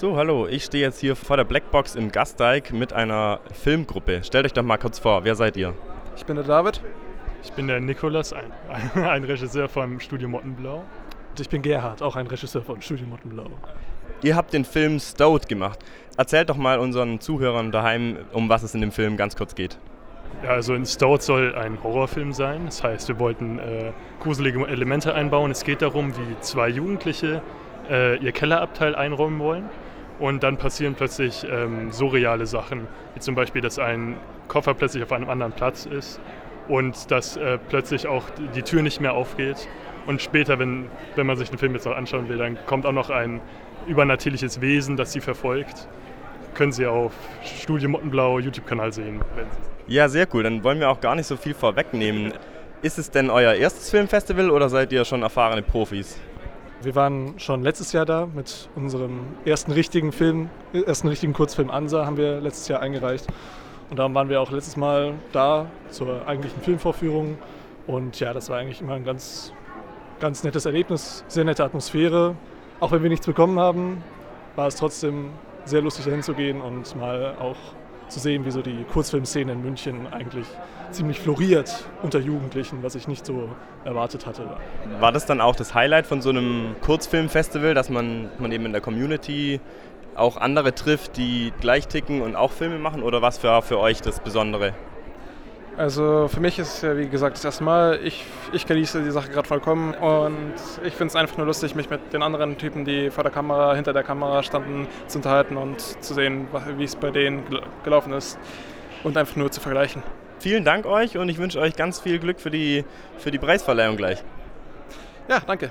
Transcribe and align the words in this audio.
So, 0.00 0.16
hallo, 0.16 0.46
ich 0.46 0.64
stehe 0.64 0.82
jetzt 0.82 0.98
hier 0.98 1.14
vor 1.14 1.36
der 1.36 1.44
Blackbox 1.44 1.94
im 1.94 2.10
Gasteig 2.10 2.72
mit 2.72 2.94
einer 2.94 3.38
Filmgruppe. 3.52 4.24
Stellt 4.24 4.46
euch 4.46 4.54
doch 4.54 4.62
mal 4.62 4.78
kurz 4.78 4.98
vor, 4.98 5.24
wer 5.24 5.34
seid 5.34 5.58
ihr? 5.58 5.74
Ich 6.16 6.24
bin 6.24 6.36
der 6.36 6.44
David. 6.46 6.80
Ich 7.42 7.52
bin 7.52 7.66
der 7.66 7.80
Nikolas, 7.80 8.32
ein, 8.32 8.50
ein 8.94 9.24
Regisseur 9.24 9.68
vom 9.68 10.00
Studio 10.00 10.26
Mottenblau. 10.26 10.76
Und 11.28 11.38
ich 11.38 11.50
bin 11.50 11.60
Gerhard, 11.60 12.00
auch 12.00 12.16
ein 12.16 12.26
Regisseur 12.26 12.62
von 12.62 12.80
Studio 12.80 13.06
Mottenblau. 13.08 13.50
Ihr 14.22 14.36
habt 14.36 14.54
den 14.54 14.64
Film 14.64 14.98
Stout 15.00 15.40
gemacht. 15.48 15.80
Erzählt 16.16 16.48
doch 16.48 16.56
mal 16.56 16.78
unseren 16.78 17.20
Zuhörern 17.20 17.70
daheim, 17.70 18.16
um 18.32 18.48
was 18.48 18.62
es 18.62 18.74
in 18.74 18.80
dem 18.80 18.92
Film 18.92 19.18
ganz 19.18 19.36
kurz 19.36 19.54
geht. 19.54 19.76
Ja, 20.42 20.52
also 20.52 20.72
in 20.72 20.86
Stout 20.86 21.18
soll 21.18 21.54
ein 21.54 21.76
Horrorfilm 21.82 22.32
sein. 22.32 22.62
Das 22.64 22.82
heißt, 22.82 23.08
wir 23.08 23.18
wollten 23.18 23.58
äh, 23.58 23.92
gruselige 24.20 24.66
Elemente 24.66 25.14
einbauen. 25.14 25.50
Es 25.50 25.62
geht 25.62 25.82
darum, 25.82 26.16
wie 26.16 26.40
zwei 26.40 26.70
Jugendliche 26.70 27.42
äh, 27.90 28.16
ihr 28.16 28.32
Kellerabteil 28.32 28.94
einräumen 28.94 29.38
wollen. 29.40 29.68
Und 30.20 30.42
dann 30.42 30.58
passieren 30.58 30.94
plötzlich 30.94 31.46
ähm, 31.50 31.90
surreale 31.92 32.46
Sachen, 32.46 32.86
wie 33.14 33.20
zum 33.20 33.34
Beispiel, 33.34 33.62
dass 33.62 33.78
ein 33.78 34.16
Koffer 34.48 34.74
plötzlich 34.74 35.02
auf 35.02 35.12
einem 35.12 35.30
anderen 35.30 35.52
Platz 35.52 35.86
ist 35.86 36.20
und 36.68 37.10
dass 37.10 37.36
äh, 37.38 37.58
plötzlich 37.70 38.06
auch 38.06 38.24
die 38.54 38.62
Tür 38.62 38.82
nicht 38.82 39.00
mehr 39.00 39.14
aufgeht. 39.14 39.66
Und 40.06 40.20
später, 40.20 40.58
wenn, 40.58 40.86
wenn 41.16 41.26
man 41.26 41.36
sich 41.36 41.48
den 41.48 41.58
Film 41.58 41.74
jetzt 41.74 41.86
noch 41.86 41.96
anschauen 41.96 42.28
will, 42.28 42.36
dann 42.36 42.58
kommt 42.66 42.84
auch 42.84 42.92
noch 42.92 43.08
ein 43.10 43.40
übernatürliches 43.86 44.60
Wesen, 44.60 44.96
das 44.96 45.12
sie 45.12 45.20
verfolgt. 45.20 45.88
Können 46.54 46.72
Sie 46.72 46.86
auf 46.86 47.12
Studio 47.42 47.88
Mottenblau 47.88 48.40
YouTube-Kanal 48.40 48.92
sehen. 48.92 49.20
Ja, 49.86 50.08
sehr 50.08 50.26
cool. 50.34 50.42
Dann 50.42 50.62
wollen 50.64 50.80
wir 50.80 50.90
auch 50.90 51.00
gar 51.00 51.14
nicht 51.14 51.26
so 51.26 51.36
viel 51.36 51.54
vorwegnehmen. 51.54 52.32
Ist 52.82 52.98
es 52.98 53.10
denn 53.10 53.30
euer 53.30 53.54
erstes 53.54 53.90
Filmfestival 53.90 54.50
oder 54.50 54.68
seid 54.68 54.92
ihr 54.92 55.04
schon 55.04 55.22
erfahrene 55.22 55.62
Profis? 55.62 56.18
Wir 56.82 56.94
waren 56.94 57.38
schon 57.38 57.62
letztes 57.62 57.92
Jahr 57.92 58.06
da 58.06 58.26
mit 58.34 58.70
unserem 58.74 59.20
ersten 59.44 59.70
richtigen 59.70 60.12
Film, 60.12 60.48
ersten 60.72 61.08
richtigen 61.08 61.34
Kurzfilm 61.34 61.70
Ansa 61.70 62.06
haben 62.06 62.16
wir 62.16 62.40
letztes 62.40 62.68
Jahr 62.68 62.80
eingereicht. 62.80 63.26
Und 63.90 63.98
darum 63.98 64.14
waren 64.14 64.30
wir 64.30 64.40
auch 64.40 64.50
letztes 64.50 64.78
Mal 64.78 65.12
da 65.32 65.66
zur 65.90 66.26
eigentlichen 66.26 66.62
Filmvorführung. 66.62 67.36
Und 67.86 68.18
ja, 68.18 68.32
das 68.32 68.48
war 68.48 68.56
eigentlich 68.56 68.80
immer 68.80 68.94
ein 68.94 69.04
ganz, 69.04 69.52
ganz 70.20 70.42
nettes 70.42 70.64
Erlebnis, 70.64 71.22
sehr 71.28 71.44
nette 71.44 71.64
Atmosphäre. 71.64 72.34
Auch 72.78 72.92
wenn 72.92 73.02
wir 73.02 73.10
nichts 73.10 73.26
bekommen 73.26 73.58
haben, 73.58 74.02
war 74.56 74.66
es 74.66 74.76
trotzdem 74.76 75.32
sehr 75.66 75.82
lustig 75.82 76.06
dahin 76.06 76.22
zu 76.22 76.32
gehen 76.32 76.62
und 76.62 76.96
mal 76.96 77.34
auch 77.38 77.56
zu 78.10 78.20
sehen, 78.20 78.44
wie 78.44 78.50
so 78.50 78.62
die 78.62 78.84
Kurzfilmszene 78.92 79.52
in 79.52 79.62
München 79.62 80.06
eigentlich 80.12 80.46
ziemlich 80.90 81.20
floriert 81.20 81.84
unter 82.02 82.18
Jugendlichen, 82.18 82.82
was 82.82 82.94
ich 82.94 83.08
nicht 83.08 83.24
so 83.24 83.48
erwartet 83.84 84.26
hatte. 84.26 84.42
War 84.98 85.12
das 85.12 85.26
dann 85.26 85.40
auch 85.40 85.56
das 85.56 85.74
Highlight 85.74 86.06
von 86.06 86.20
so 86.20 86.30
einem 86.30 86.74
Kurzfilmfestival, 86.80 87.74
dass 87.74 87.90
man, 87.90 88.28
man 88.38 88.52
eben 88.52 88.66
in 88.66 88.72
der 88.72 88.80
Community 88.80 89.60
auch 90.16 90.36
andere 90.36 90.74
trifft, 90.74 91.16
die 91.16 91.52
gleich 91.60 91.88
ticken 91.88 92.22
und 92.22 92.36
auch 92.36 92.52
Filme 92.52 92.78
machen? 92.78 93.02
Oder 93.02 93.22
was 93.22 93.42
war 93.44 93.62
für 93.62 93.78
euch 93.78 94.02
das 94.02 94.20
Besondere? 94.20 94.74
Also 95.76 96.28
für 96.28 96.40
mich 96.40 96.58
ist 96.58 96.74
es 96.74 96.82
ja 96.82 96.96
wie 96.96 97.08
gesagt 97.08 97.36
das 97.36 97.44
erste 97.44 97.64
Mal. 97.64 98.00
Ich, 98.04 98.24
ich 98.52 98.66
genieße 98.66 99.02
die 99.02 99.10
Sache 99.10 99.30
gerade 99.30 99.48
vollkommen 99.48 99.94
und 99.94 100.54
ich 100.84 100.94
finde 100.94 101.06
es 101.06 101.16
einfach 101.16 101.36
nur 101.38 101.46
lustig, 101.46 101.74
mich 101.74 101.88
mit 101.88 102.12
den 102.12 102.22
anderen 102.22 102.58
Typen, 102.58 102.84
die 102.84 103.10
vor 103.10 103.24
der 103.24 103.32
Kamera, 103.32 103.74
hinter 103.74 103.92
der 103.92 104.02
Kamera 104.02 104.42
standen, 104.42 104.88
zu 105.06 105.18
unterhalten 105.18 105.56
und 105.56 105.80
zu 105.80 106.14
sehen, 106.14 106.48
wie 106.76 106.84
es 106.84 106.96
bei 106.96 107.10
denen 107.10 107.44
gelaufen 107.82 108.12
ist 108.12 108.38
und 109.04 109.16
einfach 109.16 109.36
nur 109.36 109.50
zu 109.50 109.60
vergleichen. 109.60 110.02
Vielen 110.38 110.64
Dank 110.64 110.86
euch 110.86 111.16
und 111.16 111.28
ich 111.28 111.38
wünsche 111.38 111.60
euch 111.60 111.76
ganz 111.76 112.00
viel 112.00 112.18
Glück 112.18 112.40
für 112.40 112.50
die, 112.50 112.84
für 113.18 113.30
die 113.30 113.38
Preisverleihung 113.38 113.96
gleich. 113.96 114.22
Ja, 115.28 115.40
danke. 115.46 115.70